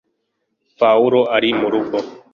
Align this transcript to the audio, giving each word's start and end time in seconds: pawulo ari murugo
pawulo 0.79 1.19
ari 1.35 1.49
murugo 1.59 1.97